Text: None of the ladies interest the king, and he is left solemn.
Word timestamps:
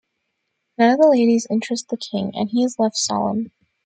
None 0.79 0.93
of 0.93 0.97
the 0.99 1.09
ladies 1.11 1.45
interest 1.47 1.89
the 1.89 1.95
king, 1.97 2.31
and 2.33 2.49
he 2.49 2.63
is 2.63 2.79
left 2.79 2.97
solemn. 2.97 3.51